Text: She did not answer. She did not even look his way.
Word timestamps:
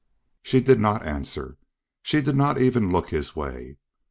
She 0.41 0.61
did 0.61 0.79
not 0.79 1.05
answer. 1.05 1.57
She 2.01 2.21
did 2.23 2.35
not 2.35 2.59
even 2.59 2.91
look 2.91 3.11
his 3.11 3.35
way. 3.35 3.77